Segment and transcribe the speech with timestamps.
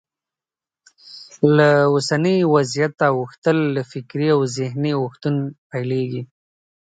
[1.55, 5.35] له اوسني وضعیته اوښتل له فکري او ذهني اوښتون
[5.69, 6.21] پیلېږي.